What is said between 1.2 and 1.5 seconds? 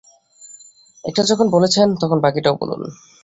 যখন